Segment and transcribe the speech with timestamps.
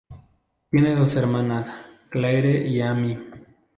[0.71, 1.69] Tiene dos hermanas,
[2.09, 3.19] Claire y Amy.